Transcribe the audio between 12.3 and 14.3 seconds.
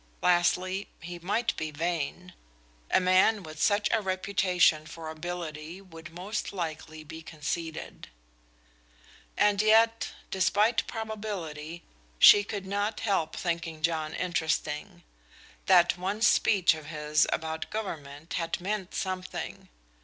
could not help thinking John